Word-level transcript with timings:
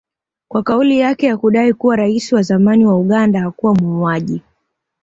kwa 0.47 0.63
kauli 0.63 0.99
yake 0.99 1.25
ya 1.27 1.37
kudai 1.37 1.73
kuwa 1.73 1.95
rais 1.95 2.33
wa 2.33 2.41
zamani 2.41 2.85
wa 2.85 2.95
Uganda 2.99 3.39
hakuwa 3.39 3.75
muuaji 3.75 4.41